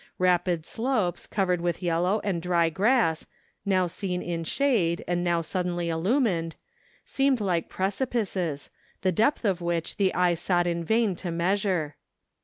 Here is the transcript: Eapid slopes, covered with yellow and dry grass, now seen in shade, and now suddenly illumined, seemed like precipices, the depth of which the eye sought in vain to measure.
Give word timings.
Eapid 0.19 0.65
slopes, 0.65 1.27
covered 1.27 1.61
with 1.61 1.83
yellow 1.83 2.19
and 2.23 2.41
dry 2.41 2.71
grass, 2.71 3.27
now 3.67 3.85
seen 3.85 4.23
in 4.23 4.43
shade, 4.43 5.03
and 5.07 5.23
now 5.23 5.41
suddenly 5.43 5.89
illumined, 5.89 6.55
seemed 7.05 7.39
like 7.39 7.69
precipices, 7.69 8.71
the 9.03 9.11
depth 9.11 9.45
of 9.45 9.61
which 9.61 9.97
the 9.97 10.11
eye 10.15 10.33
sought 10.33 10.65
in 10.65 10.83
vain 10.83 11.15
to 11.17 11.29
measure. 11.29 11.97